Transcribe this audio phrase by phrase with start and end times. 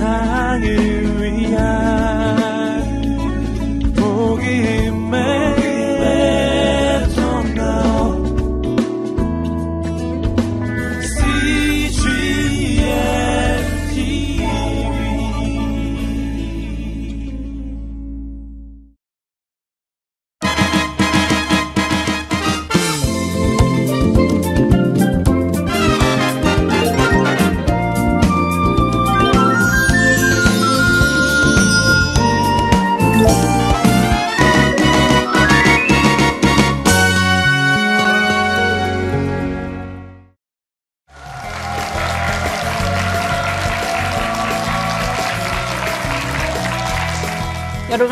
[0.00, 0.89] 세상을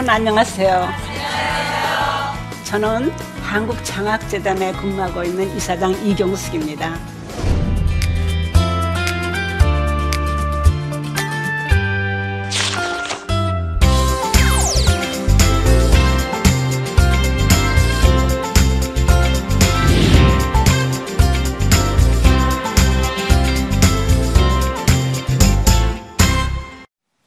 [0.09, 0.89] 여러분 안녕하세요.
[2.65, 3.11] 저는
[3.43, 6.99] 한국장학재단에 근무하고 있는 이사장 이경숙입니다.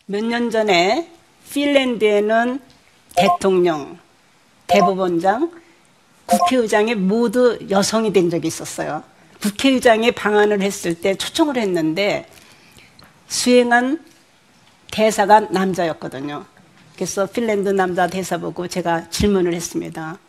[0.07, 1.07] 몇 년 전에
[1.51, 2.70] 핀란드에는
[3.21, 3.99] 대통령,
[4.67, 5.51] 대법원장,
[6.25, 9.03] 국회의장이 모두 여성이 된 적이 있었어요.
[9.41, 12.27] 국회의장이 방한을 했을 때 초청을 했는데
[13.27, 14.03] 수행한
[14.91, 16.45] 대사가 남자였거든요.
[16.95, 20.19] 그래서 핀란드 남자 대사 보고 제가 질문을 했습니다.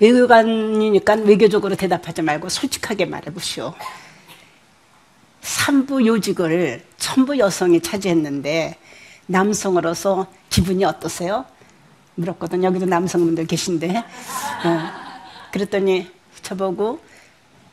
[0.00, 3.74] 외교관이니까 외교적으로 대답하지 말고 솔직하게 말해보시오.
[5.40, 8.76] 산부 요직을 전부 여성이 차지했는데
[9.26, 11.44] 남성으로서 기분이 어떠세요?
[12.14, 12.66] 물었거든요.
[12.68, 13.96] 여기도 남성분들 계신데.
[13.98, 14.02] 어.
[15.52, 16.10] 그랬더니
[16.42, 17.00] 저보고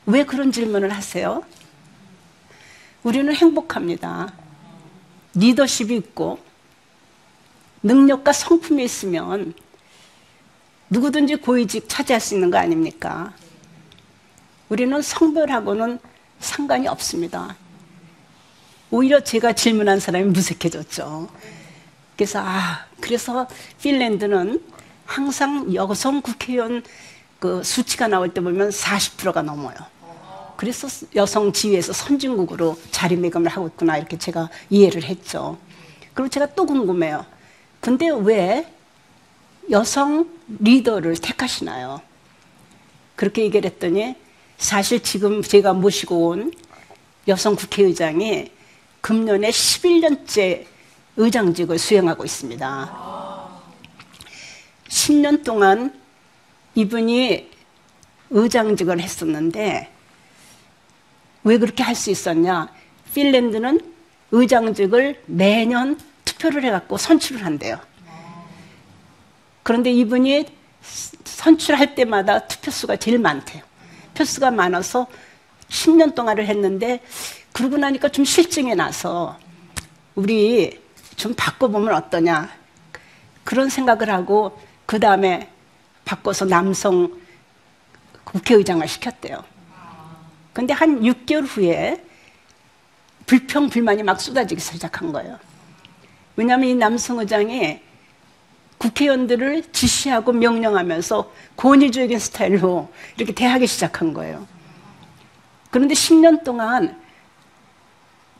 [0.06, 1.42] 왜 그런 질문을 하세요?
[3.02, 4.32] 우리는 행복합니다.
[5.34, 6.38] 리더십이 있고
[7.82, 9.54] 능력과 성품이 있으면
[10.90, 13.34] 누구든지 고위직 차지할 수 있는 거 아닙니까?
[14.68, 15.98] 우리는 성별하고는
[16.38, 17.56] 상관이 없습니다.
[18.94, 21.28] 오히려 제가 질문한 사람이 무색해졌죠.
[22.14, 23.48] 그래서 아 그래서
[23.82, 24.62] 핀란드는
[25.04, 26.84] 항상 여성 국회의원
[27.40, 29.74] 그 수치가 나올 때 보면 40%가 넘어요.
[30.56, 35.58] 그래서 여성 지위에서 선진국으로 자리매김을 하고 있구나 이렇게 제가 이해를 했죠.
[36.14, 37.26] 그리고 제가 또 궁금해요.
[37.80, 38.72] 근데 왜
[39.72, 40.28] 여성
[40.60, 42.00] 리더를 택하시나요?
[43.16, 44.14] 그렇게 얘기를 했더니
[44.56, 46.52] 사실 지금 제가 모시고 온
[47.26, 48.53] 여성 국회의장이
[49.04, 50.64] 금년에 11년째
[51.18, 53.50] 의장직을 수행하고 있습니다.
[54.88, 55.92] 10년 동안
[56.74, 57.50] 이분이
[58.30, 59.92] 의장직을 했었는데
[61.44, 62.72] 왜 그렇게 할 수 있었냐?
[63.12, 63.92] 핀란드는
[64.32, 67.78] 의장직을 매년 투표를 해갖고 선출을 한대요.
[69.62, 70.46] 그런데 이분이
[71.24, 73.62] 선출할 때마다 투표수가 제일 많대요.
[74.14, 75.06] 표수가 많아서
[75.68, 77.02] 10년 동안을 했는데
[77.54, 79.38] 그러고 나니까 좀 실증이 나서
[80.16, 80.82] 우리
[81.14, 82.50] 좀 바꿔보면 어떠냐
[83.44, 85.48] 그런 생각을 하고 그 다음에
[86.04, 87.12] 바꿔서 남성
[88.24, 89.44] 국회의장을 시켰대요.
[90.52, 92.04] 근데 한 6개월 후에
[93.24, 95.38] 불평, 불만이 막 쏟아지기 시작한 거예요.
[96.34, 97.80] 왜냐하면 이 남성 의장이
[98.78, 104.44] 국회의원들을 지시하고 명령하면서 권위주의적인 스타일로 이렇게 대하기 시작한 거예요.
[105.70, 107.03] 그런데 10년 동안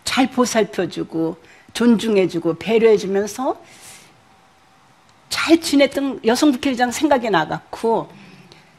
[0.05, 1.37] 잘 보살펴주고
[1.73, 3.61] 존중해주고 배려해주면서
[5.29, 8.09] 잘 지냈던 여성 국회의장 생각이 나갖고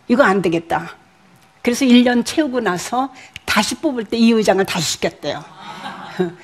[0.08, 0.96] 이거 안 되겠다.
[1.62, 3.12] 그래서 1년 채우고 나서
[3.44, 5.44] 다시 뽑을 때 이 의장을 다시 시켰대요.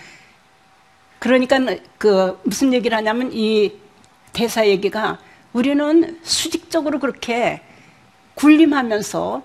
[1.20, 1.59] 그러니까
[1.97, 3.72] 그 무슨 얘기를 하냐면 이
[4.34, 5.20] 대사 얘기가
[5.53, 7.62] 우리는 수직적으로 그렇게
[8.36, 9.44] 군림하면서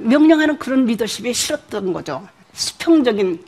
[0.00, 2.28] 명령하는 그런 리더십이 싫었던 거죠.
[2.52, 3.44] 수평적인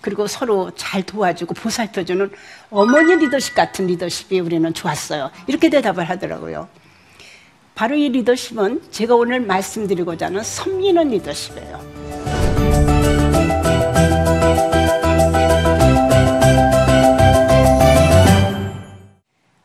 [0.00, 2.30] 그리고 서로 잘 도와주고 보살펴주는
[2.70, 5.30] 어머니 리더십 같은 리더십이 우리는 좋았어요.
[5.46, 6.68] 이렇게 대답을 하더라고요.
[7.74, 11.80] 바로 이 리더십은 제가 오늘 말씀드리고자 하는 섬기는 리더십이에요.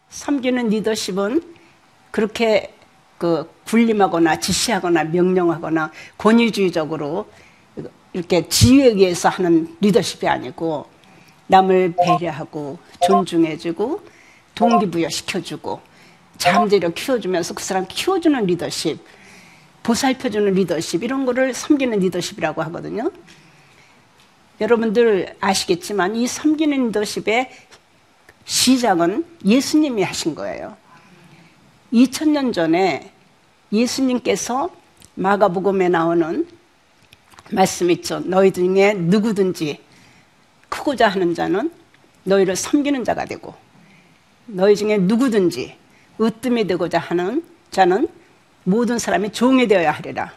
[0.09, 1.41] 섬기는 리더십은
[2.11, 2.73] 그렇게
[3.17, 7.29] 그 군림하거나 지시하거나 명령하거나 권위주의적으로
[8.15, 10.85] 이렇게 지위에 의해서 하는 리더십이 아니고
[11.47, 14.01] 남을 배려하고 존중해주고
[14.55, 15.81] 동기부여 시켜주고
[16.37, 18.99] 잠재력 키워주면서 그 사람 키워주는 리더십,
[19.83, 23.11] 보살펴주는 리더십 이런 거를 섬기는 리더십이라고 하거든요.
[24.61, 27.51] 여러분들 아시겠지만 이 섬기는 리더십의
[28.45, 30.77] 시작은 예수님이 하신 거예요.
[31.91, 33.11] 2000년 전에
[33.73, 34.69] 예수님께서
[35.15, 36.47] 마가복음에 나오는
[37.55, 38.19] 말씀 있죠.
[38.25, 39.79] 너희 중에 누구든지
[40.67, 41.71] 크고자 하는 자는
[42.23, 43.55] 너희를 섬기는 자가 되고
[44.45, 45.73] 너희 중에 누구든지
[46.19, 48.09] 으뜸이 되고자 하는 자는
[48.65, 50.33] 모든 사람이 종이 되어야 하리라.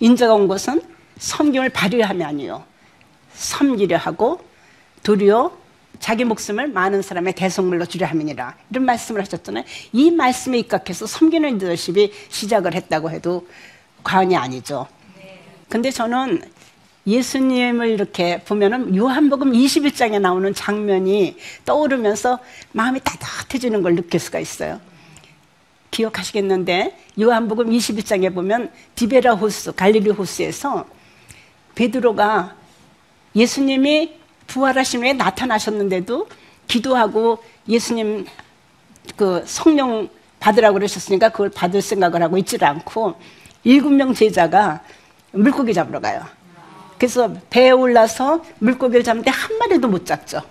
[0.00, 0.80] 인자가 온 것은
[1.18, 2.64] 섬김을 발휘함이 아니요
[3.34, 4.40] 섬기려 하고
[5.02, 5.56] 도리어
[6.00, 9.64] 자기 목숨을 많은 사람의 대성물로 주려 함이니라 이런 말씀을 하셨잖아요.
[9.92, 13.46] 이 말씀에 입각해서 섬기는 리더십이 시작을 했다고 해도
[14.02, 14.86] 과언이 아니죠.
[15.68, 16.42] 근데 저는
[17.06, 22.38] 예수님을 이렇게 보면은 요한복음 21장에 나오는 장면이 떠오르면서
[22.72, 24.80] 마음이 따뜻해지는 걸 느낄 수가 있어요.
[25.90, 30.86] 기억하시겠는데 요한복음 21장에 보면 디베라 호수, 갈릴리 호수에서
[31.74, 32.56] 베드로가
[33.36, 34.16] 예수님이
[34.46, 36.28] 부활하신 후에 나타나셨는데도
[36.66, 38.26] 기도하고 예수님
[39.16, 40.08] 그 성령
[40.40, 43.14] 받으라고 그러셨으니까 그걸 받을 생각을 하고 있지를 않고
[43.64, 44.82] 일곱 명 제자가
[45.32, 46.24] 물고기 잡으러 가요.
[46.98, 50.42] 그래서 배에 올라서 물고기를 잡는데 한 마리도 못 잡죠.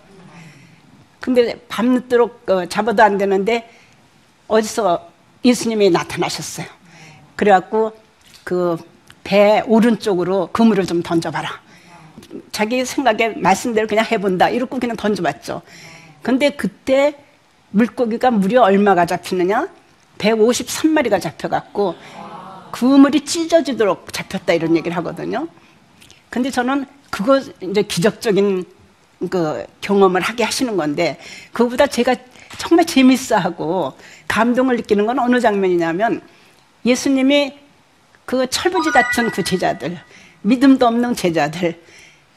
[1.20, 3.70] 근데 밤늦도록 어, 잡아도 안 되는데
[4.48, 5.10] 어디서
[5.46, 6.68] 예수님이 나타나셨어요.
[7.36, 7.94] 그래갖고
[8.44, 8.78] 그
[9.24, 11.50] 배 오른쪽으로 그물을 좀 던져봐라.
[12.52, 14.50] 자기 생각에 말씀대로 그냥 해본다.
[14.50, 15.62] 이러고 그냥 던져봤죠.
[16.22, 17.16] 근데 그때
[17.72, 19.68] 물고기가 무려 얼마가 잡히느냐?
[20.18, 21.96] 153마리가 잡혀갖고
[22.72, 25.48] 그물이 찢어지도록 잡혔다 이런 얘기를 하거든요.
[26.34, 28.66] 근데 저는 그거 이제 기적적인
[29.30, 31.20] 그 경험을 하게 하시는 건데
[31.52, 32.16] 그거보다 제가
[32.58, 33.94] 정말 재밌어 하고
[34.28, 36.24] 감동을 느끼는 건 어느 장면이냐면
[36.88, 37.54] 예수님이
[38.26, 40.00] 그 철부지 같은 그 제자들
[40.42, 41.80] 믿음도 없는 제자들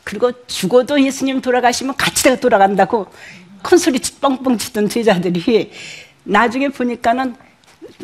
[0.05, 3.07] 그리고 죽어도 예수님 돌아가시면 같이 돌아간다고
[3.63, 5.73] 큰 소리 뻥뻥 치던 제자들이
[6.25, 7.35] 나중에 보니까는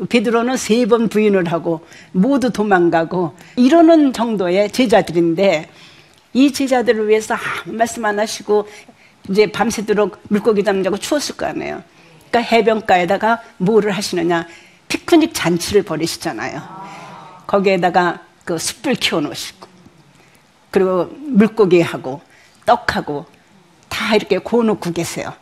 [0.09, 5.69] 베드로는 세 번 부인을 하고 모두 도망가고 이러는 정도의 제자들인데
[6.35, 8.69] 이 제자들을 위해서 아무 말씀 안 하시고
[9.29, 11.83] 이제 밤새도록 물고기 잡자고 추웠을 거 아니에요.
[12.31, 14.47] 그러니까 해변가에다가 뭐를 하시느냐
[14.89, 16.61] 피크닉 잔치를 벌이시잖아요.
[17.47, 19.69] 거기에다가 그 숯불 키워놓으시고
[20.71, 22.21] 그리고 물고기하고
[22.67, 23.27] 떡하고
[23.89, 25.33] 다 이렇게 구워놓고 계세요.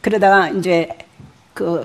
[0.00, 0.88] 그러다가 이제
[1.52, 1.84] 그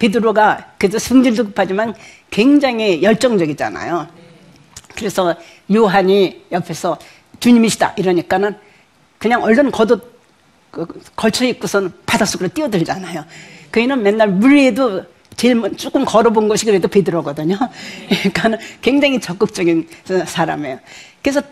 [0.00, 1.94] 베드로가 그래도 성질도 급하지만
[2.30, 4.08] 굉장히 열정적이잖아요.
[4.96, 5.36] 그래서
[5.72, 6.98] 요한이 옆에서
[7.38, 8.56] 주님이시다 이러니까는
[9.18, 10.18] 그냥 얼른 겉옷
[10.70, 13.24] 그 걸쳐 입고선 바닷속으로 뛰어들잖아요.
[13.70, 15.04] 그이는 맨날 물 위에도
[15.36, 17.56] 제일 조금 걸어본 것이 그래도 베드로거든요.
[18.32, 19.88] 그러니까 굉장히 적극적인
[20.26, 20.80] 사람이에요.
[21.22, 21.42] 그래서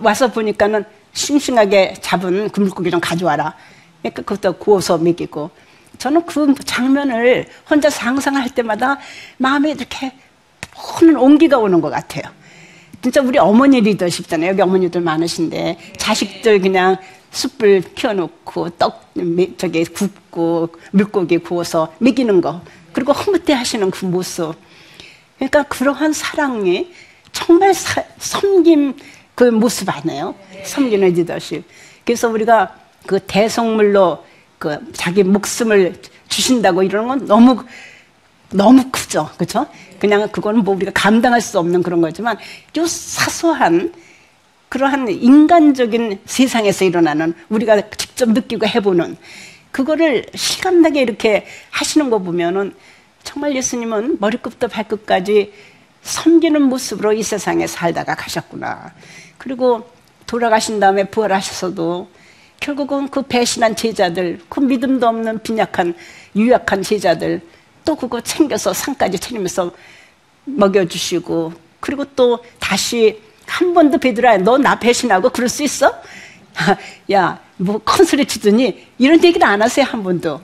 [0.00, 3.54] 와서 보니까는 싱싱하게 잡은 그 물고기 좀 가져와라.
[4.00, 5.50] 그러니까 그것도 구워서 먹이고.
[5.98, 8.98] 저는 그 장면을 혼자 상상할 때마다
[9.38, 10.12] 마음에 이렇게
[11.02, 12.24] 오는 온기가 오는 것 같아요.
[13.02, 14.50] 진짜 우리 어머니 리더십잖아요.
[14.50, 16.96] 여기 어머니들 많으신데 자식들 그냥
[17.30, 19.12] 숯불 키워놓고 떡
[19.58, 22.62] 저기 굽고 물고기 구워서 먹이는 거
[22.92, 24.54] 그리고 흐뭇해 하시는 그 모습.
[25.36, 26.92] 그러니까 그러한 사랑이
[27.32, 28.96] 정말 사, 섬김
[29.34, 30.34] 그 모습 아니에요?
[30.64, 31.62] 섬기는 리더십.
[32.04, 32.74] 그래서 우리가
[33.06, 34.24] 그 대성물로
[34.58, 37.64] 그 자기 목숨을 주신다고 이러는 건 너무
[38.50, 39.66] 너무 크죠, 그렇죠?
[39.98, 42.36] 그냥 그거는 뭐 우리가 감당할 수 없는 그런 거지만
[42.76, 43.92] 요 사소한
[44.68, 49.16] 그러한 인간적인 세상에서 일어나는 우리가 직접 느끼고 해보는
[49.70, 52.74] 그거를 실감나게 이렇게 하시는 거 보면은
[53.22, 55.52] 정말 예수님은 머리끝부터 발끝까지
[56.02, 58.92] 섬기는 모습으로 이 세상에 살다가 가셨구나.
[59.38, 59.90] 그리고
[60.26, 62.08] 돌아가신 다음에 부활하셔서도
[62.60, 65.94] 결국은 그 배신한 제자들, 그 믿음도 없는 빈약한
[66.34, 67.40] 유약한 제자들
[67.84, 69.70] 또 그거 챙겨서 상까지 차리면서
[70.44, 75.92] 먹여주시고 그리고 또 다시 한 번도 베드로야 너 나 배신하고 그럴 수 있어?
[77.10, 80.40] 야뭐큰 소리 치더니 이런 얘기를 안 하세요 한 번도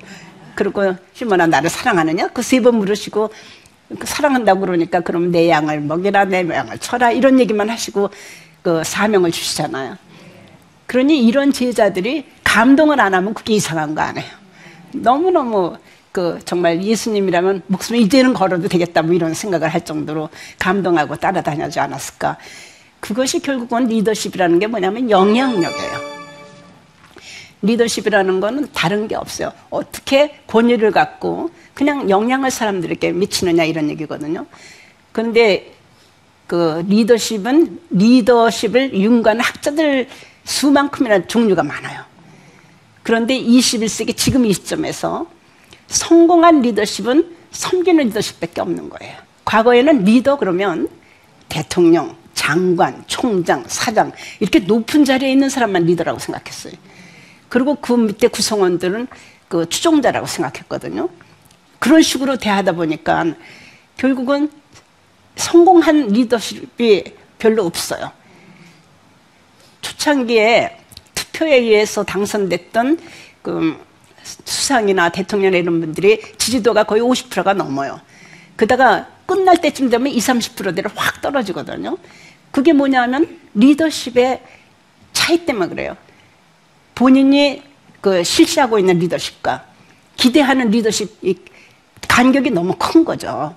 [0.55, 2.29] 그리고 시몬아 나를 사랑하느냐?
[2.29, 3.31] 그 세 번 물으시고
[3.99, 8.11] 그 사랑한다고 그러니까 그럼 내 양을 먹이라 내 양을 쳐라 이런 얘기만 하시고
[8.63, 9.97] 그 사명을 주시잖아요
[10.93, 14.27] 그러니 이런 제자들이 감동을 안 하면 그게 이상한 거 아니에요
[14.93, 15.79] 너무너무
[16.13, 22.37] 그 정말 예수님이라면 목숨을 이제는 걸어도 되겠다 뭐 이런 생각을 할 정도로 감동하고 따라다니지 않았을까
[23.01, 26.13] 그것이 결국은 리더십이라는 게 뭐냐면 영향력이에요.
[27.63, 29.51] 리더십이라는 거는 다른 게 없어요.
[29.71, 34.45] 어떻게 권위를 갖고 그냥 영향을 사람들에게 미치느냐 이런 얘기거든요.
[35.13, 35.73] 그런데
[36.47, 40.07] 그 리더십은 리더십을 윤관 학자들
[40.45, 42.05] 수만큼이나 종류가 많아요.
[43.03, 45.27] 그런데 21세기 지금 이 시점에서
[45.89, 49.17] 성공한 리더십은 섬기는 리더십밖에 없는 거예요.
[49.45, 50.89] 과거에는 리더 그러면
[51.49, 56.73] 대통령, 장관, 총장, 사장 이렇게 높은 자리에 있는 사람만 리더라고 생각했어요.
[57.49, 59.09] 그리고 그 밑에 구성원들은
[59.49, 61.09] 그 추종자라고 생각했거든요.
[61.79, 63.35] 그런 식으로 대하다 보니까
[63.99, 64.51] 결국은
[65.37, 67.05] 성공한 리더십이
[67.39, 68.13] 별로 없어요.
[69.93, 70.79] 초창기에
[71.15, 72.99] 투표에 의해서 당선됐던
[73.43, 73.77] 그
[74.23, 78.01] 수상이나 대통령 이런 분들이 지지도가 거의 50%가 넘어요.
[78.57, 81.97] 그다가 끝날 때쯤 되면 20, 30%대로 확 떨어지거든요.
[82.51, 84.43] 그게 뭐냐면 리더십의
[85.13, 85.97] 차이 때문에 그래요.
[86.95, 87.63] 본인이
[88.01, 89.65] 그 실시하고 있는 리더십과
[90.17, 91.21] 기대하는 리더십
[92.09, 93.55] 간격이 너무 큰 거죠.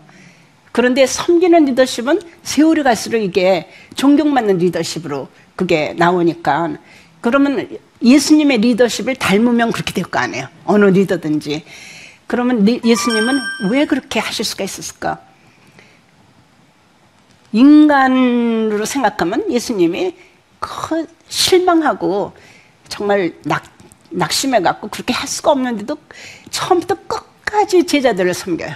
[0.71, 6.77] 그런데 섬기는 리더십은 세월이 갈수록 이게 존경받는 리더십으로 그게 나오니까
[7.21, 7.67] 그러면
[8.03, 10.47] 예수님의 리더십을 닮으면 그렇게 될 거 아니에요.
[10.65, 11.63] 어느 리더든지.
[12.27, 13.39] 그러면 예수님은
[13.71, 15.19] 왜 그렇게 하실 수가 있었을까?
[17.51, 20.15] 인간으로 생각하면 예수님이
[21.29, 22.33] 실망하고
[22.89, 23.63] 정말 낙,
[24.09, 25.97] 낙심해 갖고 그렇게 할 수가 없는데도
[26.49, 28.73] 처음부터 끝까지 제자들을 섬겨요.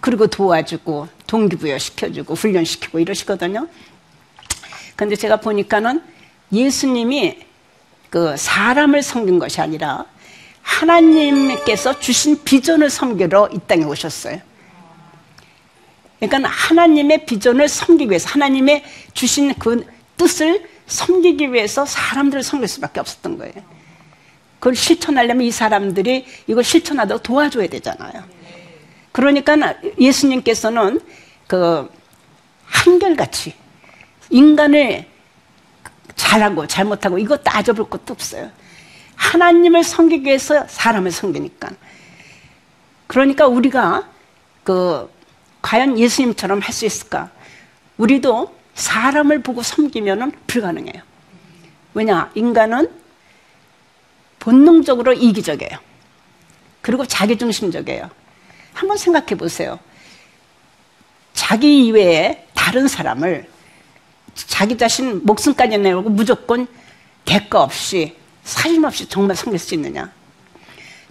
[0.00, 3.68] 그리고 도와주고 동기부여 시켜주고 훈련시키고 이러시거든요.
[5.02, 6.00] 근데 제가 보니까는
[6.52, 7.38] 예수님이
[8.08, 10.04] 그 사람을 섬긴 것이 아니라
[10.62, 14.38] 하나님께서 주신 비전을 섬기러 이 땅에 오셨어요.
[16.20, 19.84] 그러니까 하나님의 비전을 섬기기 위해서 하나님의 주신 그
[20.16, 23.54] 뜻을 섬기기 위해서 사람들을 섬길 수밖에 없었던 거예요.
[24.60, 28.22] 그걸 실천하려면 이 사람들이 이걸 실천하도록 도와줘야 되잖아요.
[29.10, 29.56] 그러니까
[29.98, 31.00] 예수님께서는
[31.48, 31.90] 그
[32.66, 33.61] 한결같이
[34.32, 35.06] 인간을
[36.16, 38.50] 잘하고 잘못하고 이거 따져볼 것도 없어요.
[39.14, 41.70] 하나님을 섬기기 위해서 사람을 섬기니까.
[43.06, 44.08] 그러니까 우리가
[44.64, 45.10] 그
[45.60, 47.30] 과연 예수님처럼 할 수 있을까?
[47.98, 51.02] 우리도 사람을 보고 섬기면 불가능해요.
[51.94, 52.30] 왜냐?
[52.34, 52.90] 인간은
[54.38, 55.78] 본능적으로 이기적이에요.
[56.80, 58.10] 그리고 자기중심적이에요.
[58.72, 59.78] 한번 생각해 보세요.
[61.34, 63.51] 자기 이외에 다른 사람을
[64.34, 66.66] 자기 자신 목숨까지 내고 무조건
[67.24, 70.10] 대가 없이 사심 없이 정말 섬길 수 있느냐?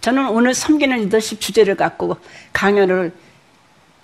[0.01, 2.17] 저는 오늘 섬기는 리더십 주제를 갖고
[2.53, 3.13] 강연을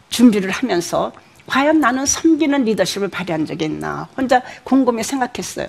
[0.10, 1.12] 준비를 하면서
[1.48, 5.68] 과연 나는 섬기는 리더십을 발휘한 적이 있나 혼자 곰곰이 생각했어요.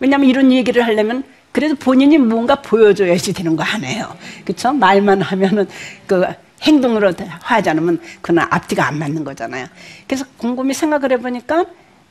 [0.00, 4.16] 왜냐하면 이런 얘기를 하려면 그래도 본인이 뭔가 보여줘야지 되는 거 아니에요.
[4.44, 4.72] 그렇죠?
[4.72, 5.68] 말만 하면은
[6.06, 6.24] 그
[6.62, 9.66] 행동으로 하지 않으면 그는 앞뒤가 안 맞는 거잖아요.
[10.06, 11.66] 그래서 곰곰이 생각을 해보니까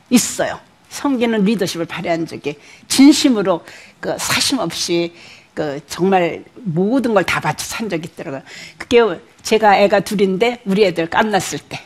[0.09, 0.59] 있어요.
[0.89, 3.63] 섬기는 리더십을 발휘한 적이 진심으로
[3.99, 5.13] 그 사심 없이
[5.53, 8.41] 그 정말 모든 걸 다 바쳐 산 적이 있더라고요.
[8.77, 9.01] 그게
[9.41, 11.79] 제가 애가 둘인데 우리 애들 깜났을 때.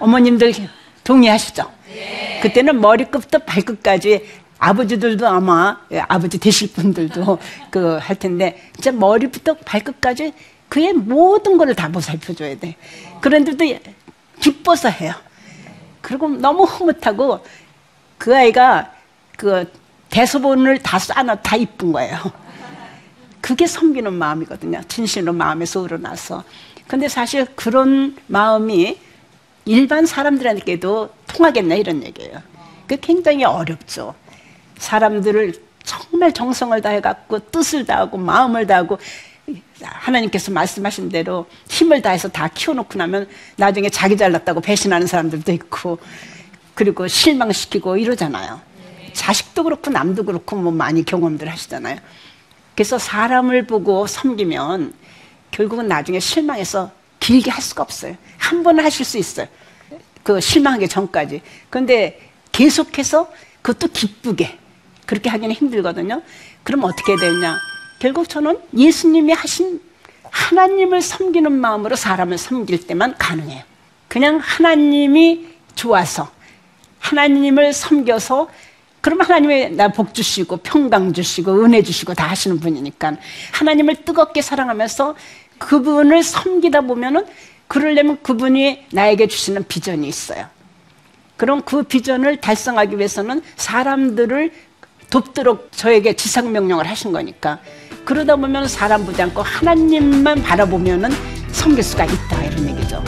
[0.00, 0.52] 어머님들
[1.02, 1.70] 동의하시죠?
[2.42, 4.26] 그때는 머리끝부터 발끝까지
[4.58, 7.38] 아버지들도 아마 예, 아버지 되실 분들도
[7.70, 10.32] 그 할 텐데 진짜 머리부터 발끝까지
[10.68, 12.76] 그의 모든 것을 다 보살펴줘야 돼.
[13.20, 13.64] 그런데도
[14.40, 15.14] 기뻐서 해요.
[16.04, 17.40] 그리고 너무 흐뭇하고
[18.18, 18.92] 그 아이가
[19.36, 19.70] 그
[20.10, 22.16] 대소본을 다 쌓아 다 이쁜 거예요.
[23.40, 24.82] 그게 섬기는 마음이거든요.
[24.86, 26.44] 진실로 마음에서 우러나서.
[26.86, 28.98] 근데 사실 그런 마음이
[29.64, 32.42] 일반 사람들에게도 통하겠나 이런 얘기예요.
[32.86, 34.14] 그 굉장히 어렵죠.
[34.78, 38.98] 사람들을 정말 정성을 다해 갖고 뜻을 다하고 마음을 다하고
[39.82, 45.98] 하나님께서 말씀하신 대로 힘을 다해서 다 키워놓고 나면 나중에 자기 잘났다고 배신하는 사람들도 있고
[46.74, 48.60] 그리고 실망시키고 이러잖아요.
[49.12, 51.98] 자식도 그렇고 남도 그렇고 뭐 많이 경험들 하시잖아요.
[52.74, 54.92] 그래서 사람을 보고 섬기면
[55.50, 58.16] 결국은 나중에 실망해서 길게 할 수가 없어요.
[58.38, 59.46] 한 번은 하실 수 있어요.
[60.24, 61.42] 그 실망하기 전까지.
[61.70, 62.20] 그런데
[62.50, 63.30] 계속해서
[63.62, 64.58] 그것도 기쁘게
[65.06, 66.22] 그렇게 하기는 힘들거든요.
[66.64, 67.58] 그럼 어떻게 되냐?
[68.04, 69.80] 결국 저는 예수님이 하신
[70.24, 73.62] 하나님을 섬기는 마음으로 사람을 섬길 때만 가능해요.
[74.08, 76.30] 그냥 하나님이 좋아서
[76.98, 78.50] 하나님을 섬겨서
[79.00, 83.16] 그럼 하나님이 나 복 주시고 평강 주시고 은혜 주시고 다 하시는 분이니까
[83.52, 85.16] 하나님을 뜨겁게 사랑하면서
[85.56, 87.24] 그분을 섬기다 보면은
[87.68, 90.46] 그러려면 그분이 나에게 주시는 비전이 있어요.
[91.38, 94.52] 그럼 그 비전을 달성하기 위해서는 사람들을
[95.08, 97.60] 돕도록 저에게 지상 명령을 하신 거니까
[98.04, 101.10] 그러다 보면 사람 보지 않고 하나님만 바라보면은
[101.52, 103.02] 섬길 수가 있다 이런 얘기죠.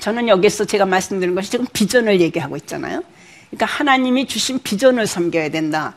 [0.00, 3.04] 저는 여기서 제가 말씀드린 것이 지금 비전을 얘기하고 있잖아요.
[3.50, 5.94] 그러니까 하나님이 주신 비전을 섬겨야 된다.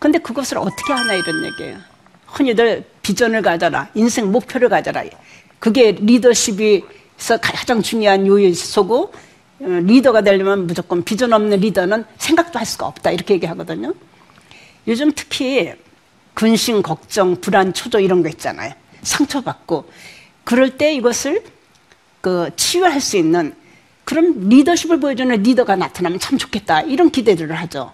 [0.00, 1.93] 근데 그것을 어떻게 하나 이런 얘기예요.
[2.34, 3.88] 흔히들 비전을 가져라.
[3.94, 5.04] 인생 목표를 가져라.
[5.58, 9.12] 그게 리더십에서 가장 중요한 요소고
[9.60, 13.12] 어, 리더가 되려면 무조건 비전 없는 리더는 생각도 할 수가 없다.
[13.12, 13.94] 이렇게 얘기하거든요.
[14.88, 15.72] 요즘 특히
[16.34, 18.74] 근심, 걱정, 불안, 초조 이런 거 있잖아요.
[19.02, 19.88] 상처받고
[20.42, 21.42] 그럴 때 이것을
[22.20, 23.54] 그 치유할 수 있는
[24.04, 27.92] 그런 리더십을 보여주는 리더가 나타나면 참 좋겠다 이런 기대들을 하죠.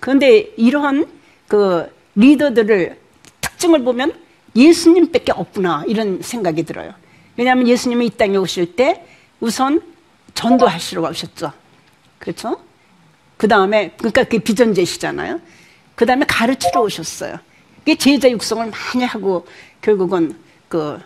[0.00, 1.06] 그런데 이러한
[1.46, 3.03] 그 리더들을
[3.64, 4.12] 특징을 보면
[4.54, 6.94] 예수님밖에 없구나 이런 생각이 들어요.
[7.36, 9.04] 왜냐하면 예수님이 이 땅에 오실 때
[9.40, 9.80] 우선
[10.34, 11.52] 전도하시러 오셨죠.
[12.18, 12.60] 그렇죠?
[13.36, 15.40] 그 다음에 그러니까 그 비전제시잖아요.
[15.94, 17.38] 그 다음에 가르치러 오셨어요.
[17.78, 19.46] 그게 제자 육성을 많이 하고
[19.80, 20.36] 결국은
[20.68, 21.00] 그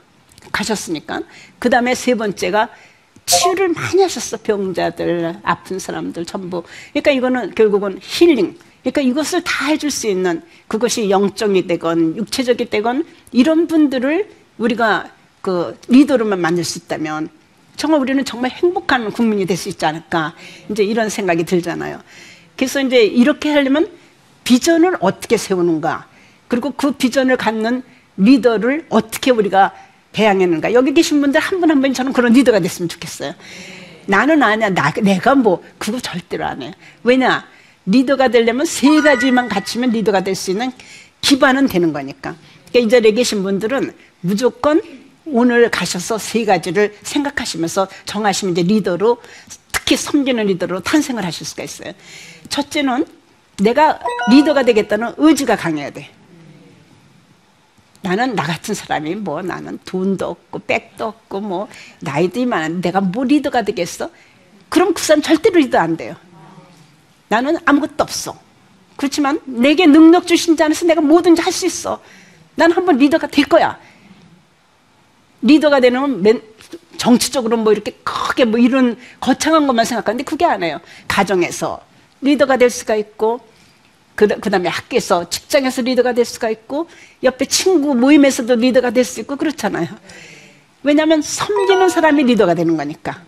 [0.52, 1.22] 가셨으니까.
[1.58, 2.68] 그 다음에 세 번째가
[3.26, 4.38] 치유를 많이 하셨어.
[4.38, 6.62] 병자들, 아픈 사람들 전부.
[6.92, 8.58] 그러니까 이거는 결국은 힐링.
[8.82, 15.78] 그러니까 이것을 다 해줄 수 있는 그것이 영적이 되건 육체적이 되건 이런 분들을 우리가 그
[15.88, 17.28] 리더로만 만들 수 있다면
[17.76, 20.34] 정말 우리는 정말 행복한 국민이 될 수 있지 않을까.
[20.70, 22.00] 이제 이런 생각이 들잖아요.
[22.56, 23.88] 그래서 이제 이렇게 하려면
[24.44, 26.06] 비전을 어떻게 세우는가.
[26.48, 27.82] 그리고 그 비전을 갖는
[28.16, 29.72] 리더를 어떻게 우리가
[30.12, 30.72] 배양했는가.
[30.72, 33.34] 여기 계신 분들 한 분 한 분이 저는 그런 리더가 됐으면 좋겠어요.
[34.06, 34.70] 나는 아니야.
[34.70, 36.72] 나, 내가 뭐, 그거 절대로 안 해.
[37.04, 37.46] 왜냐?
[37.88, 40.70] 리더가 되려면 세 가지만 갖추면 리더가 될 수 있는
[41.20, 42.36] 기반은 되는 거니까.
[42.68, 44.80] 그러니까 이 자리에 계신 분들은 무조건
[45.24, 49.18] 오늘 가셔서 세 가지를 생각하시면서 정하시면 이제 리더로
[49.72, 51.92] 특히 섬기는 리더로 탄생을 하실 수가 있어요.
[52.48, 53.06] 첫째는
[53.58, 53.98] 내가
[54.30, 56.10] 리더가 되겠다는 의지가 강해야 돼.
[58.00, 61.68] 나는 나 같은 사람이 뭐 나는 돈도 없고 백도 없고 뭐
[62.00, 64.10] 나이도 많은 내가 뭐 리더가 되겠어?
[64.68, 66.14] 그럼 그 사람 절대로 리더 안 돼요.
[67.28, 68.38] 나는 아무것도 없어.
[68.96, 72.00] 그렇지만 내게 능력 주신 자 안에서 내가 뭐든지 할 수 있어.
[72.54, 73.78] 난 한번 리더가 될 거야.
[75.42, 76.42] 리더가 되는 건
[76.96, 80.80] 정치적으로 뭐 이렇게 크게 뭐 이런 거창한 것만 생각하는데 그게 아니에요.
[81.06, 81.80] 가정에서
[82.20, 83.40] 리더가 될 수가 있고
[84.16, 86.88] 그, 그 다음에 학교에서 직장에서 리더가 될 수가 있고
[87.22, 89.86] 옆에 친구 모임에서도 리더가 될 수 있고 그렇잖아요.
[90.82, 93.22] 왜냐하면 섬기는 사람이 리더가 되는 거니까.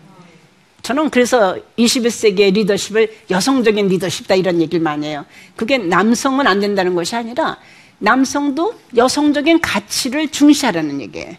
[0.91, 5.25] 저는 그래서 21세기의 리더십을 여성적인 리더십이다 이런 얘기를 많이 해요.
[5.55, 7.57] 그게 남성은 안 된다는 것이 아니라
[7.99, 11.35] 남성도 여성적인 가치를 중시하라는 얘기예요.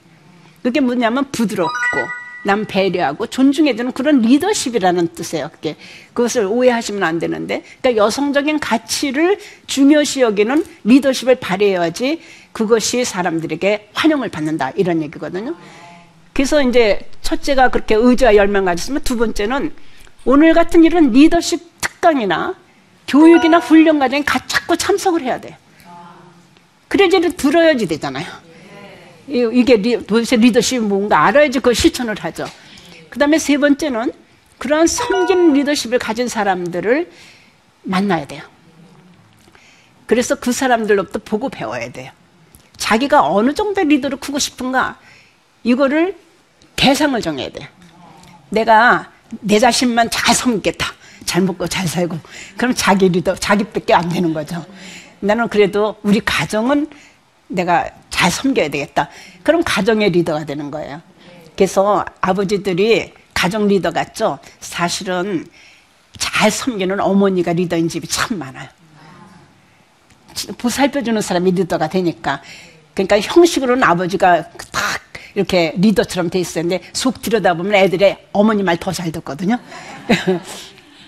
[0.63, 1.73] 그게 뭐냐면 부드럽고
[2.47, 5.51] 남 배려하고 존중해주는 그런 리더십이라는 뜻이에요.
[5.53, 5.77] 그게
[6.15, 14.71] 그것을 오해하시면 안 되는데, 그러니까 여성적인 가치를 중요시 여기는 리더십을 발휘해야지 그것이 사람들에게 환영을 받는다
[14.77, 15.55] 이런 얘기거든요.
[16.33, 19.73] 그래서 이제 첫째가 그렇게 의지와 열망 가졌으면 두 번째는
[20.25, 22.55] 오늘 같은 이런 리더십 특강이나
[23.07, 25.57] 교육이나 훈련 과정에 자꾸 참석을 해야 돼요.
[26.89, 28.27] 그래야지 들어야지 되잖아요.
[29.27, 32.47] 이게 리, 도대체 리더십이 뭔가 알아야지 그 실천을 하죠.
[33.09, 34.13] 그 다음에 세 번째는
[34.59, 37.11] 그러한 섬기는 리더십을 가진 사람들을
[37.83, 38.43] 만나야 돼요.
[40.07, 42.11] 그래서 그 사람들로부터 보고 배워야 돼요.
[42.77, 44.99] 자기가 어느 정도 리더를 크고 싶은가
[45.63, 46.17] 이거를
[46.77, 47.69] 대상을 정해야 돼요.
[48.51, 50.87] 내가 내 자신만 잘 섬기겠다.
[51.25, 52.19] 잘 먹고 잘 살고.
[52.57, 54.65] 그럼 자기 리더, 자기밖에 안 되는 거죠.
[55.21, 56.89] 나는 그래도 우리 가정은
[57.47, 59.09] 내가 잘 섬겨야 되겠다.
[59.43, 61.01] 그럼 가정의 리더가 되는 거예요.
[61.57, 64.39] 그래서 아버지들이 가정 리더 같죠?
[64.61, 65.47] 사실은
[66.19, 68.69] 잘 섬기는 어머니가 리더인 집이 참 많아요.
[70.59, 72.43] 보살펴주는 사람이 리더가 되니까.
[72.95, 75.02] 그러니까 형식으로는 아버지가 딱
[75.35, 79.59] 이렇게 리더처럼 돼 있었는데 속 들여다보면 애들의 어머니 말 더 잘 듣거든요.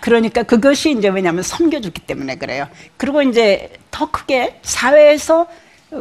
[0.00, 2.68] 그러니까 그것이 이제 왜냐하면 섬겨줬기 때문에 그래요.
[2.96, 5.46] 그리고 이제 더 크게 사회에서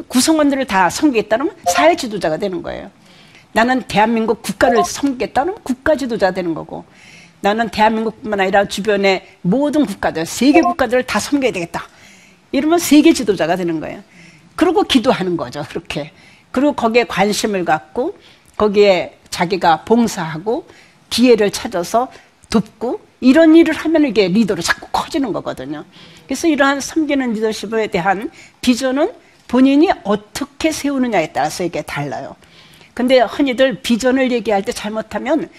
[0.07, 2.89] 구성원들을 다 섬기겠다면 사회 지도자가 되는 거예요.
[3.53, 6.83] 나는 대한민국 국가를 섬기겠다면 국가 지도자 되는 거고
[7.41, 11.87] 나는 대한민국뿐만 아니라 주변의 모든 국가들, 세계 국가들을 다 섬겨야 되겠다.
[12.51, 14.01] 이러면 세계 지도자가 되는 거예요.
[14.55, 15.63] 그리고 기도하는 거죠.
[15.69, 16.11] 그렇게.
[16.53, 18.15] 그리고 거기에 관심을 갖고
[18.55, 20.67] 거기에 자기가 봉사하고
[21.09, 22.07] 기회를 찾아서
[22.49, 25.83] 돕고 이런 일을 하면 이게 리더로 자꾸 커지는 거거든요.
[26.25, 28.29] 그래서 이러한 섬기는 리더십에 대한
[28.61, 29.11] 비전은
[29.47, 32.35] 본인이 어떻게 세우느냐에 따라서 이게 달라요.
[32.93, 35.49] 근데 흔히들 비전을 얘기할 때 잘못하면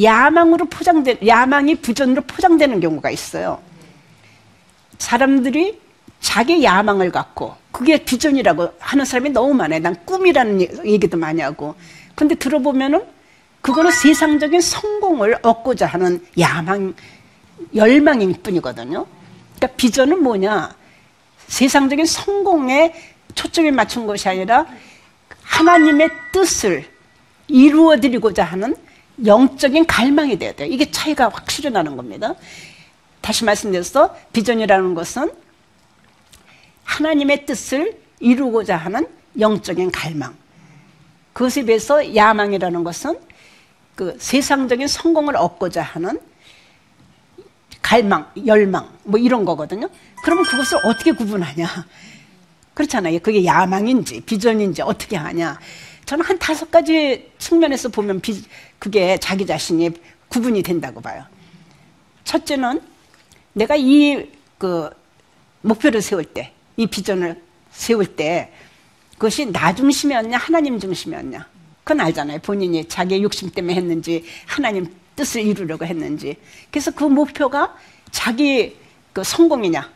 [0.00, 3.62] 야망으로 포장된, 야망이 비전으로 포장되는 경우가 있어요.
[4.98, 5.80] 사람들이
[6.22, 9.80] 자기 야망을 갖고 그게 비전이라고 하는 사람이 너무 많아요.
[9.80, 11.74] 난 꿈이라는 얘기도 많이 하고.
[12.14, 13.02] 근데 들어보면은
[13.60, 16.94] 그거는 세상적인 성공을 얻고자 하는 야망,
[17.74, 19.04] 열망일 뿐이거든요.
[19.56, 20.74] 그러니까 비전은 뭐냐?
[21.48, 22.94] 세상적인 성공에
[23.34, 24.66] 초점이 맞춘 것이 아니라
[25.42, 26.84] 하나님의 뜻을
[27.48, 28.76] 이루어 드리고자 하는
[29.24, 30.68] 영적인 갈망이 되어야 돼요.
[30.70, 32.34] 이게 차이가 확실히 나는 겁니다.
[33.20, 35.41] 다시 말씀드려서 비전이라는 것은
[36.96, 39.06] 하나님의 뜻을 이루고자 하는
[39.38, 40.36] 영적인 갈망.
[41.32, 43.18] 그것에 비해서 야망이라는 것은
[43.94, 46.20] 그 세상적인 성공을 얻고자 하는
[47.80, 49.88] 갈망, 열망, 뭐 이런 거거든요.
[50.22, 51.66] 그러면 그것을 어떻게 구분하냐?
[52.74, 53.18] 그렇잖아요.
[53.20, 55.58] 그게 야망인지 비전인지 어떻게 하냐?
[56.04, 58.44] 저는 한 다섯 가지 측면에서 보면 비,
[58.78, 59.90] 그게 자기 자신이
[60.28, 61.24] 구분이 된다고 봐요.
[62.24, 62.80] 첫째는
[63.54, 64.88] 내가 이 그
[65.62, 68.52] 목표를 세울 때, 이 비전을 세울 때
[69.14, 71.46] 그것이 나 중심이었냐, 하나님 중심이었냐.
[71.84, 72.40] 그건 알잖아요.
[72.40, 76.36] 본인이 자기의 욕심 때문에 했는지, 하나님 뜻을 이루려고 했는지.
[76.70, 77.76] 그래서 그 목표가
[78.10, 78.76] 자기
[79.12, 79.90] 그 성공이냐,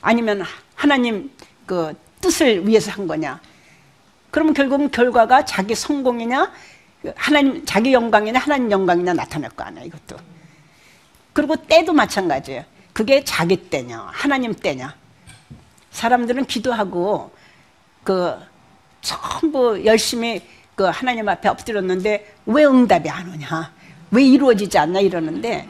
[0.00, 1.30] 아니면 하나님
[1.66, 3.40] 그 뜻을 위해서 한 거냐.
[4.30, 6.52] 그러면 결국은 결과가 자기 성공이냐,
[7.16, 10.16] 하나님, 자기 영광이냐, 하나님 영광이냐 나타날 거 아니야, 이것도.
[11.32, 12.64] 그리고 때도 마찬가지예요.
[12.92, 14.99] 그게 자기 때냐, 하나님 때냐.
[15.90, 17.30] 사람들은 기도하고
[18.04, 18.34] 그
[19.00, 20.42] 전부 열심히
[20.74, 23.72] 그 하나님 앞에 엎드렸는데 왜 응답이 안 오냐?
[24.12, 25.68] 왜 이루어지지 않나 이러는데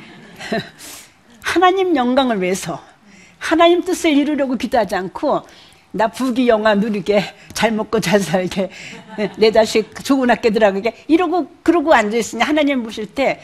[1.42, 2.80] 하나님 영광을 위해서
[3.38, 5.42] 하나님 뜻을 이루려고 기도하지 않고
[5.92, 8.70] 나 부귀 영화 누리게 잘 먹고 잘 살게
[9.38, 13.40] 내 자식 좋은 학교 들어가게 이러고 그러고 앉아 있으니 하나님 보실 때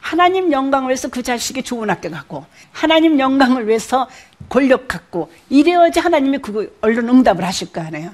[0.00, 4.08] 하나님 영광을 위해서 그 자식이 좋은 학교 가고 하나님 영광을 위해서
[4.48, 8.10] 권력 갖고 이래야지 하나님이 그거 얼른 응답을 하실 거 아니에요.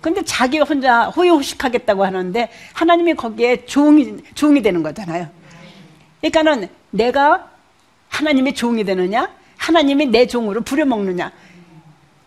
[0.00, 5.28] 근데 자기 혼자 호요호식하겠다고 하는데 하나님이 거기에 종이 종이 되는 거잖아요.
[6.20, 7.50] 그러니까는 내가
[8.08, 11.32] 하나님의 종이 되느냐, 하나님이 내 종으로 부려먹느냐.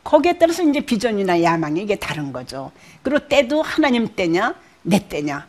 [0.03, 2.71] 거기에 따라서 이제 비전이나 야망이 이게 다른 거죠.
[3.03, 5.45] 그리고 때도 하나님 때냐, 내 때냐.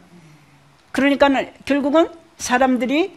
[0.92, 1.28] 그러니까
[1.64, 3.16] 결국은 사람들이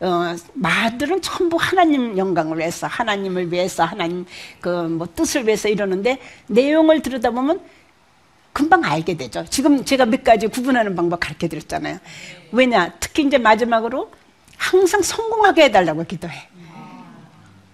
[0.00, 4.26] 어, 말들은 전부 하나님 영광을 위해서, 하나님을 위해서, 하나님
[4.60, 7.60] 그 뭐 뜻을 위해서 이러는데 내용을 들여다보면
[8.52, 9.44] 금방 알게 되죠.
[9.50, 11.98] 지금 제가 몇 가지 구분하는 방법 가르쳐 드렸잖아요.
[12.52, 12.92] 왜냐?
[13.00, 14.10] 특히 이제 마지막으로
[14.56, 16.48] 항상 성공하게 해달라고 기도해.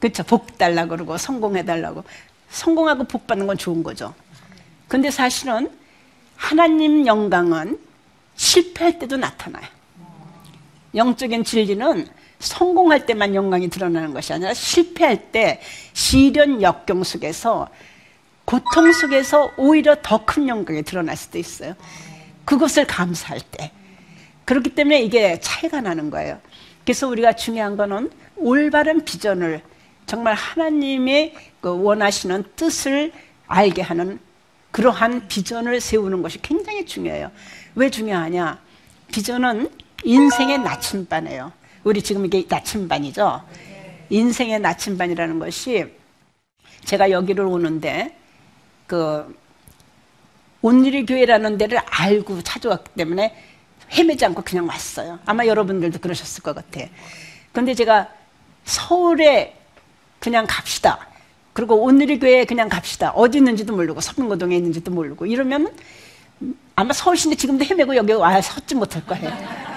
[0.01, 0.23] 그렇죠.
[0.25, 2.05] 복 달라고 그러고 성공해 달라고.
[2.51, 4.15] 성공하고 복 받는 건 좋은 거죠.
[4.89, 5.71] 근데 사실은
[6.37, 7.79] 하나님 영광은
[8.37, 9.65] 실패할 때도 나타나요.
[10.95, 12.07] 영적인 진리는
[12.39, 15.61] 성공할 때만 영광이 드러나는 것이 아니라 실패할 때
[15.93, 17.69] 시련 역경 속에서
[18.45, 21.75] 고통 속에서 오히려 더 큰 영광이 드러날 수도 있어요.
[22.45, 23.71] 그것을 감사할 때.
[24.45, 26.39] 그렇기 때문에 이게 차이가 나는 거예요.
[26.85, 29.63] 그래서 우리가 중요한 거는 올바른 비전을
[30.07, 33.13] 정말 하나님의 그 원하시는 뜻을
[33.47, 34.19] 알게 하는
[34.71, 37.31] 그러한 비전을 세우는 것이 굉장히 중요해요.
[37.75, 38.59] 왜 중요하냐?
[39.13, 39.71] 비전은
[40.05, 41.53] 인생의 나침반이에요.
[41.83, 43.43] 우리 지금 이게 나침반이죠.
[44.11, 45.87] 인생의 나침반이라는 것이
[46.85, 48.17] 제가 여기를 오는데
[48.87, 49.35] 그
[50.63, 53.35] 온누리 교회라는 데를 알고 찾아왔기 때문에
[53.93, 55.19] 헤매지 않고 그냥 왔어요.
[55.27, 56.87] 아마 여러분들도 그러셨을 것 같아.
[57.53, 58.09] 그런데 제가
[58.65, 59.57] 서울에
[60.21, 61.07] 그냥 갑시다.
[61.53, 63.11] 그리고 온누리 교회에 그냥 갑시다.
[63.11, 65.75] 어디 있는지도 모르고 서민고동에 있는지도 모르고 이러면
[66.77, 69.74] 아마 서울시인데 지금도 헤매고 여기 와 섰지 못할 거예요.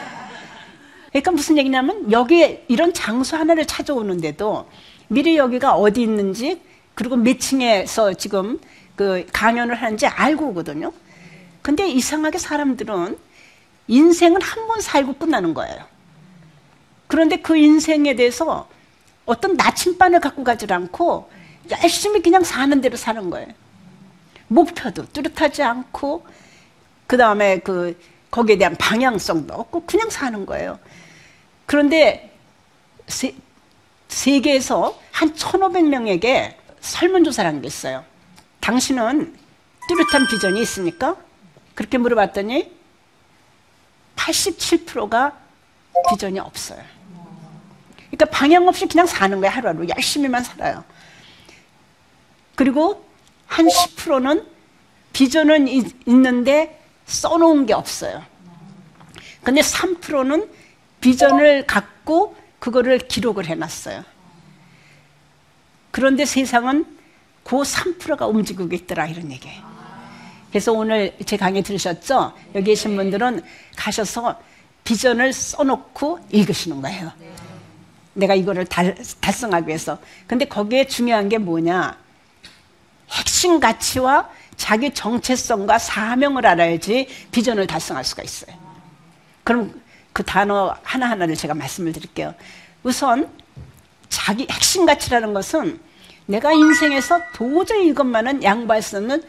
[1.09, 4.69] 그러니까 무슨 얘기냐면 여기 이런 장소 하나를 찾아오는데도
[5.07, 6.61] 미리 여기가 어디 있는지
[6.95, 8.59] 그리고 몇 층에서 지금
[8.95, 10.91] 그 강연을 하는지 알고 오거든요.
[11.61, 13.17] 근데 이상하게 사람들은
[13.87, 15.77] 인생은 한 번 살고 끝나는 거예요.
[17.07, 18.67] 그런데 그 인생에 대해서
[19.25, 21.29] 어떤 나침반을 갖고 가지 않고
[21.71, 23.47] 열심히 그냥 사는 대로 사는 거예요.
[24.49, 26.25] 목표도 뚜렷하지 않고
[27.05, 27.97] 그 다음에 그
[28.31, 30.79] 거기에 대한 방향성도 없고 그냥 사는 거예요.
[31.65, 32.35] 그런데
[33.07, 33.33] 세,
[34.09, 38.03] 세계에서 한 1,500명에게 설문조사를 한 게 있어요.
[38.59, 39.35] 당신은
[39.87, 41.15] 뚜렷한 비전이 있습니까?
[41.75, 42.71] 그렇게 물어봤더니
[44.15, 45.37] 87%가
[46.09, 46.81] 비전이 없어요.
[48.07, 49.87] 그러니까 방향 없이 그냥 사는 거예요, 하루하루.
[49.87, 50.83] 열심히만 살아요.
[52.55, 53.05] 그리고
[53.45, 54.45] 한 10%는
[55.13, 55.67] 비전은
[56.07, 58.21] 있는데 써놓은 게 없어요.
[59.43, 60.49] 근데 3%는
[61.01, 64.03] 비전을 갖고 그거를 기록을 해놨어요.
[65.91, 66.85] 그런데 세상은
[67.43, 69.63] 그 3%가 움직이고 있더라 이런 얘기예요.
[70.49, 72.33] 그래서 오늘 제 강의 들으셨죠?
[72.55, 73.41] 여기 계신 분들은
[73.75, 74.39] 가셔서
[74.83, 77.11] 비전을 써놓고 읽으시는 거예요.
[78.13, 79.99] 내가 이거를 달, 달성하기 위해서.
[80.25, 81.97] 근데 거기에 중요한 게 뭐냐?
[83.09, 88.55] 핵심 가치와 자기 정체성과 사명을 알아야지 비전을 달성할 수가 있어요.
[89.43, 92.33] 그럼 그 단어 하나하나를 제가 말씀을 드릴게요.
[92.83, 93.29] 우선
[94.09, 95.79] 자기 핵심 가치라는 것은
[96.25, 99.23] 내가 인생에서 도저히 이것만은 양보할 수 없는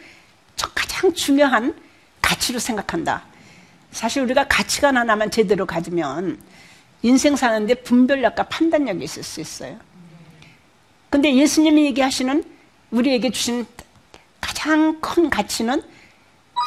[0.74, 1.74] 가장 중요한
[2.20, 3.22] 가치로 생각한다.
[3.92, 6.40] 사실 우리가 가치관 하나만 제대로 가지면
[7.02, 9.78] 인생 사는데 분별력과 판단력이 있을 수 있어요.
[11.10, 12.44] 근데 예수님이 얘기하시는
[12.90, 13.66] 우리에게 주신
[14.40, 15.82] 가장 큰 가치는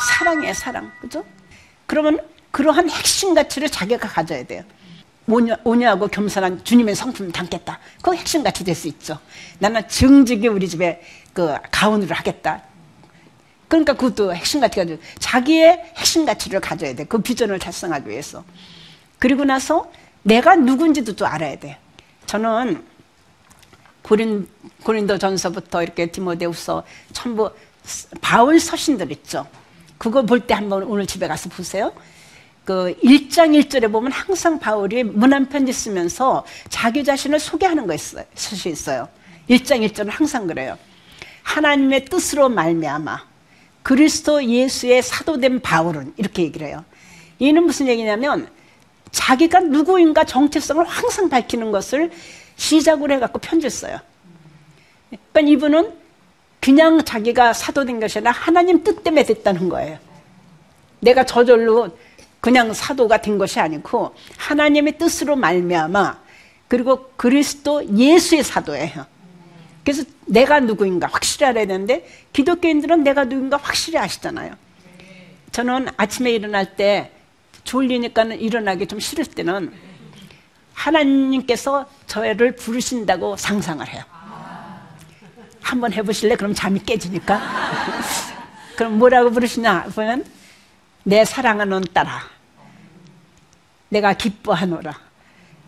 [0.10, 0.92] 사랑이에요, 사랑.
[1.02, 1.24] 그죠?
[1.86, 2.20] 그러면
[2.52, 4.64] 그러한 핵심 가치를 자기가 가져야 돼요.
[5.28, 7.80] 오냐, 오냐하고 겸손한 주님의 성품을 담겠다.
[8.02, 9.20] 그 핵심 가치 될 수 있죠.
[9.60, 11.02] 나는 정직이 우리 집에
[11.34, 12.64] 그 가훈으로 하겠다.
[13.68, 14.98] 그러니까 그것도 핵심 가치가 돼.
[15.20, 17.06] 자기의 핵심 가치를 가져야 돼.
[17.06, 18.44] 그 비전을 달성하기 위해서.
[19.20, 19.90] 그리고 나서
[20.24, 21.78] 내가 누군지도 또 알아야 돼.
[22.26, 22.84] 저는
[24.02, 24.48] 고린,
[24.84, 26.84] 고린도 전서부터 이렇게 디모데후서
[27.14, 27.52] 전부
[28.22, 29.48] 바울 서신들 있죠.
[29.98, 31.94] 그거 볼 때 한번 오늘 집에 가서 보세요.
[32.66, 38.24] 그 1장 1절에 보면 항상 바울이 문안 편지 쓰면서 자기 자신을 소개하는 거 있어요.
[38.34, 39.08] 것이 있어요.
[39.50, 40.78] 1장 1절은 항상 그래요.
[41.44, 43.26] 하나님의 뜻으로 말미암아
[43.84, 46.86] 그리스도 예수의 사도된 바울은 이렇게 얘기를 해요.
[47.40, 48.48] 이는 무슨 얘기냐면
[49.12, 52.12] 자기가 누구인가 정체성을 항상 밝히는 것을
[52.62, 54.00] 시작으로 해갖고 편지를 써요.
[55.10, 55.94] 그러니까 이분은
[56.60, 59.98] 그냥 자기가 사도된 것이 아니라 하나님 뜻 때문에 됐다는 거예요.
[61.00, 61.98] 내가 저절로
[62.40, 66.20] 그냥 사도가 된 것이 아니고 하나님의 뜻으로 말미암아
[66.68, 69.08] 그리고 그리스도 예수의 사도예요.
[69.84, 74.54] 그래서 내가 누구인가 확실히 알아야 되는데 기독교인들은 내가 누구인가 확실히 아시잖아요.
[75.52, 77.12] 저는 아침에 일어날 때
[77.64, 79.74] 졸리니까는 일어나기 좀 싫을 때는
[80.82, 84.04] 하나님께서 저를 부르신다고 상상을 해요.
[85.62, 86.36] 한번 해보실래?
[86.36, 87.40] 그럼 잠이 깨지니까.
[88.76, 89.86] 그럼 뭐라고 부르시냐?
[89.96, 90.26] 보면
[91.04, 92.22] 내 사랑하는 딸아,
[93.90, 95.00] 내가 기뻐하노라.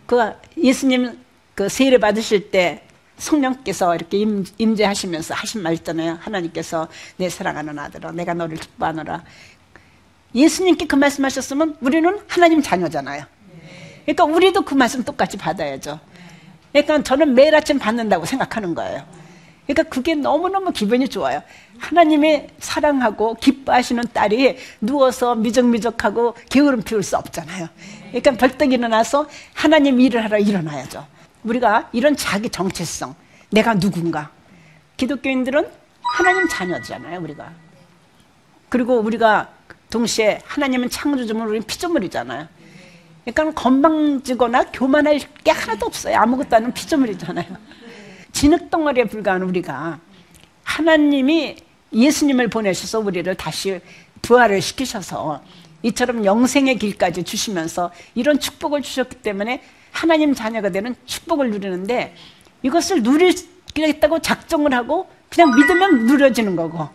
[0.06, 1.20] 그 예수님
[1.56, 6.18] 그 세례 받으실 때 성령께서 이렇게 임, 임재하시면서 하신 말 있잖아요.
[6.22, 9.24] 하나님께서 내 사랑하는 아들아, 내가 너를 기뻐하노라.
[10.34, 13.26] 예수님께 그 말씀하셨으면 우리는 하나님 자녀잖아요.
[14.06, 16.00] 그러니까 우리도 그 말씀 똑같이 받아야죠.
[16.72, 19.04] 그러니까 저는 매일 아침 받는다고 생각하는 거예요.
[19.66, 21.42] 그러니까 그게 너무너무 기분이 좋아요.
[21.80, 27.70] 하나님의 사랑하고 기뻐하시는 딸이 누워서 미적미적하고 게으름 피울 수 없잖아요.
[28.08, 31.06] 그러니까 벌떡 일어나서 하나님 일을 하러 일어나야죠.
[31.44, 33.16] 우리가 이런 자기 정체성,
[33.52, 34.32] 내가 누군가.
[34.98, 35.70] 기독교인들은
[36.02, 37.52] 하나님 자녀잖아요, 우리가.
[38.70, 39.50] 그리고 우리가
[39.90, 42.48] 동시에 하나님은 창조주물, 우리는 피조물이잖아요.
[43.26, 46.18] 그러니까 건방지거나 교만할 게 하나도 없어요.
[46.18, 47.46] 아무것도 아닌 피조물이잖아요.
[48.32, 50.00] 진흙덩어리에 불과한 우리가
[50.64, 51.56] 하나님이
[51.94, 53.80] 예수님을 보내셔서 우리를 다시
[54.22, 55.44] 부활을 시키셔서
[55.84, 62.16] 이처럼 영생의 길까지 주시면서 이런 축복을 주셨기 때문에 하나님 자녀가 되는 축복을 누리는데
[62.64, 66.90] 이것을 누리겠다고 작정을 하고 그냥 믿으면 누려지는 거고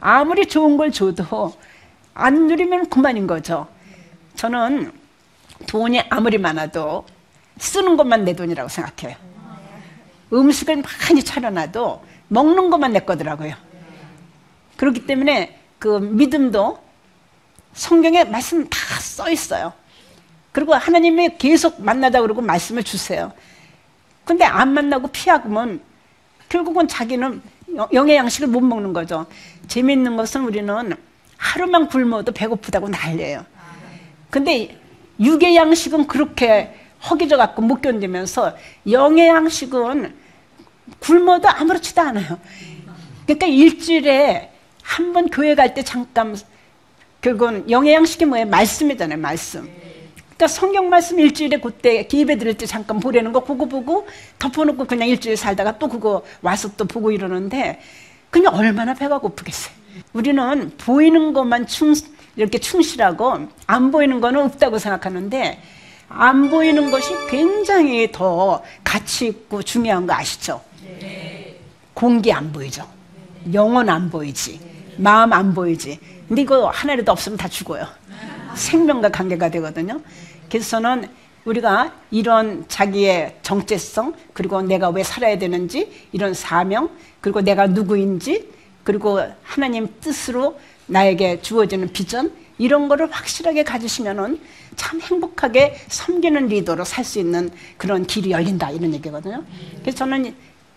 [0.00, 1.54] 아무리 좋은 걸 줘도
[2.14, 3.66] 안 누리면 그만인 거죠.
[4.36, 4.92] 저는
[5.66, 7.04] 돈이 아무리 많아도
[7.58, 9.16] 쓰는 것만 내 돈이라고 생각해요.
[10.32, 13.54] 음식을 많이 차려놔도 먹는 것만 내 거더라고요.
[14.76, 16.78] 그렇기 때문에 그 믿음도
[17.74, 19.72] 성경에 말씀 다 써 있어요.
[20.52, 23.32] 그리고 하나님이 계속 만나다 그러고 말씀을 주세요.
[24.26, 25.80] 근데 안 만나고 피하면
[26.50, 27.40] 결국은 자기는
[27.94, 29.24] 영의 양식을 못 먹는 거죠.
[29.68, 30.94] 재미있는 것은 우리는
[31.38, 33.46] 하루만 굶어도 배고프다고 난리예요.
[34.28, 34.78] 근데
[35.20, 36.74] 육의 양식은 그렇게
[37.08, 38.56] 허기져 갖고 못 견디면서
[38.90, 40.14] 영의 양식은
[40.98, 42.38] 굶어도 아무렇지도 않아요.
[43.26, 44.50] 그러니까 일주일에
[44.82, 46.36] 한 번 교회 갈 때 잠깐
[47.20, 48.46] 결국은 영의 양식이 뭐예요?
[48.46, 49.18] 말씀이잖아요.
[49.18, 49.68] 말씀.
[50.36, 54.06] 그러니까 성경 말씀 일주일에 그때 기입에 들을 때 잠깐 보려는 거 그거 보고
[54.38, 57.80] 덮어놓고 그냥 일주일 살다가 또 그거 와서 또 보고 이러는데
[58.30, 59.74] 그냥 얼마나 배가 고프겠어요.
[60.12, 61.94] 우리는 보이는 것만 충
[62.36, 65.60] 이렇게 충실하고 안 보이는 거는 없다고 생각하는데
[66.08, 70.60] 안 보이는 것이 굉장히 더 가치 있고 중요한 거 아시죠?
[71.94, 72.86] 공기 안 보이죠.
[73.52, 74.60] 영혼 안 보이지.
[74.98, 75.98] 마음 안 보이지.
[76.28, 77.86] 근데 이거 하나라도 없으면 다 죽어요.
[78.54, 80.00] 생명과 관계가 되거든요.
[80.48, 81.08] 그래서 저는
[81.44, 88.50] 우리가 이런 자기의 정체성, 그리고 내가 왜 살아야 되는지, 이런 사명, 그리고 내가 누구인지,
[88.82, 94.40] 그리고 하나님 뜻으로 나에게 주어지는 비전, 이런 거를 확실하게 가지시면은
[94.76, 99.44] 참 행복하게 섬기는 리더로 살 수 있는 그런 길이 열린다 이런 얘기거든요.
[99.82, 100.34] 그래서 저는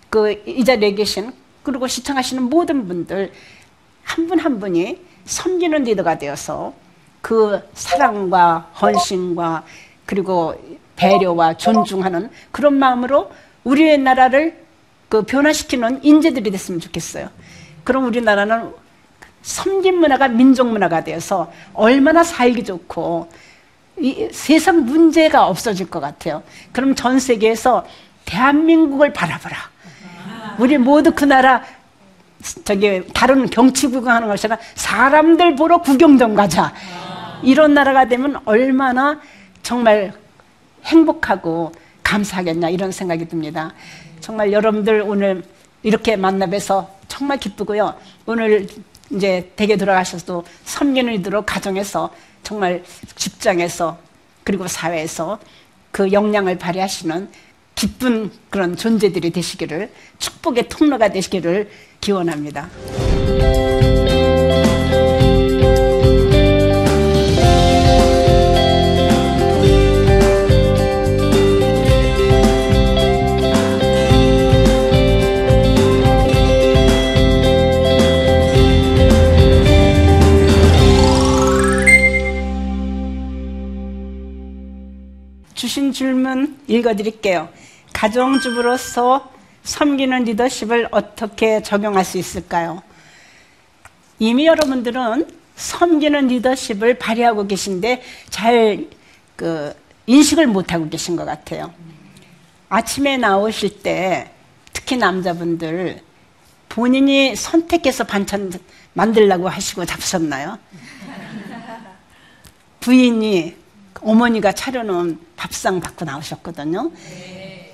[0.10, 1.32] 그 이 자리에 계신
[1.64, 3.32] 그리고 시청하시는 모든 분들
[4.04, 6.74] 한 분한 한 분이 섬기는 리더가 되어서
[7.22, 9.64] 그 사랑과 헌신과
[10.06, 10.56] 그리고
[10.96, 13.32] 배려와 존중하는 그런 마음으로
[13.64, 14.66] 우리의 나라를
[15.08, 17.30] 그 변화시키는 인재들이 됐으면 좋겠어요.
[17.84, 18.74] 그럼 우리나라는
[19.42, 23.30] 섬김 문화가 민족 문화가 되어서 얼마나 살기 좋고
[23.98, 26.44] 이 세상 문제가 없어질 것 같아요.
[26.72, 27.86] 그럼 전 세계에서
[28.26, 29.58] 대한민국을 바라보라.
[30.58, 31.64] 우리 모두 그 나라
[32.64, 36.74] 저기 다른 경치 구경하는 것이 아니라 사람들 보러 구경 좀 가자.
[37.42, 39.20] 이런 나라가 되면 얼마나
[39.64, 40.14] 정말
[40.86, 41.72] 행복하고
[42.04, 43.74] 감사하겠냐 이런 생각이 듭니다.
[44.20, 45.44] 정말 여러분들 오늘
[45.84, 47.96] 이렇게 만나 뵈서 정말 기쁘고요.
[48.26, 48.68] 오늘
[49.12, 52.84] 이제 댁에 들어가셔서도 섬기는 이들로 가정에서 정말
[53.16, 53.98] 직장에서
[54.44, 55.40] 그리고 사회에서
[55.92, 57.30] 그 역량을 발휘하시는
[57.76, 61.70] 기쁜 그런 존재들이 되시기를 축복의 통로가 되시기를
[62.02, 62.70] 기원합니다.
[85.70, 87.48] 주신 질문 읽어드릴게요.
[87.94, 92.82] 가정주부로서 섬기는 리더십을 어떻게 적용할 수 있을까요?
[94.18, 98.02] 이미 여러분들은 섬기는 리더십을 발휘하고 계신데
[98.32, 98.90] 잘
[99.36, 99.74] 그
[100.08, 101.72] 인식을 못하고 계신 것 같아요.
[102.68, 104.32] 아침에 나오실 때
[104.74, 106.02] 특히 남자분들
[106.68, 108.52] 본인이 선택해서 반찬
[108.94, 110.58] 만들라고 하시고 잡섰나요?
[112.80, 113.69] 부인이
[114.02, 116.92] 어머니가 차려놓은 밥상 받고 나오셨거든요.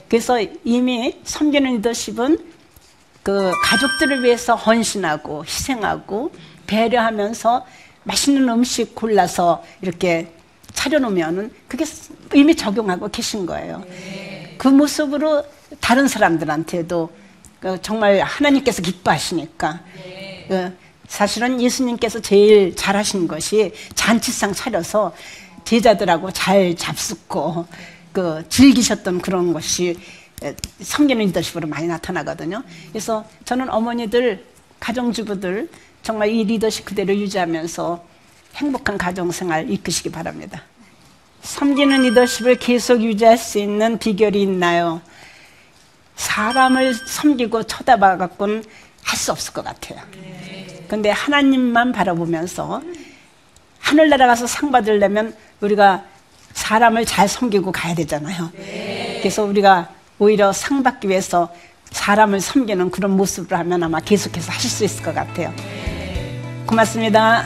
[0.09, 2.53] 그래서 이미 섬기는 리더십은
[3.23, 6.31] 그 가족들을 위해서 헌신하고 희생하고
[6.67, 7.65] 배려하면서
[8.03, 10.31] 맛있는 음식 골라서 이렇게
[10.73, 11.85] 차려놓으면은 그게
[12.33, 13.83] 이미 적용하고 계신 거예요.
[14.57, 15.43] 그 모습으로
[15.79, 17.09] 다른 사람들한테도
[17.59, 19.81] 그 정말 하나님께서 기뻐하시니까
[20.47, 25.13] 그 사실은 예수님께서 제일 잘하신 것이 잔치상 차려서
[25.65, 27.65] 제자들하고 잘 잡숫고
[28.13, 29.97] 그 즐기셨던 그런 것이
[30.81, 32.63] 성기는 리더십으로 많이 나타나거든요.
[32.89, 34.45] 그래서 저는 어머니들,
[34.79, 35.69] 가정주부들
[36.03, 38.05] 정말 이 리더십 그대로 유지하면서
[38.55, 40.61] 행복한 가정생활 이끄시기 바랍니다.
[41.41, 45.01] 섬기는 리더십을 계속 유지할 수 있는 비결이 있나요?
[46.15, 48.63] 사람을 섬기고 쳐다봐 갖고는
[49.03, 50.01] 할 수 없을 것 같아요.
[50.87, 52.81] 근데 하나님만 바라보면서
[53.79, 56.03] 하늘나라 가서 상 받으려면 우리가
[56.53, 58.51] 사람을 잘 섬기고 가야 되잖아요.
[58.55, 59.17] 네.
[59.19, 59.89] 그래서 우리가
[60.19, 61.49] 오히려 상 받기 위해서
[61.91, 65.53] 사람을 섬기는 그런 모습을 하면 아마 계속해서 하실 수 있을 것 같아요.
[66.65, 67.43] 고맙습니다.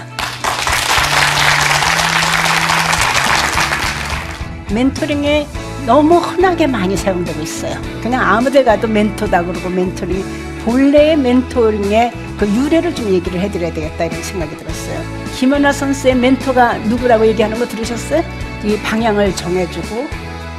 [4.71, 5.47] 멘토링에
[5.85, 7.79] 너무 흔하게 많이 사용되고 있어요.
[8.01, 10.23] 그냥 아무 데 가도 멘토다 그러고 멘토링
[10.63, 15.18] 본래의 멘토링의 그 유래를 좀 얘기를 해드려야 되겠다 이런 생각이 들었어요.
[15.39, 18.21] 김연아 선수의 멘토가 누구라고 얘기하는 거 들으셨어요?
[18.65, 20.05] 이 방향을 정해주고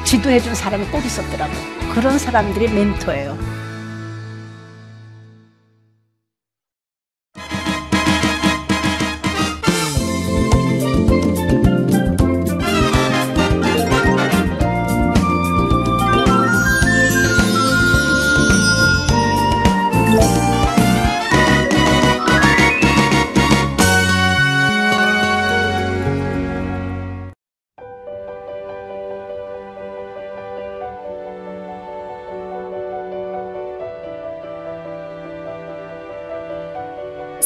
[0.06, 1.52] 지도해준 사람이 꼭 있었더라고.
[1.92, 3.36] 그런 사람들이 멘토예요.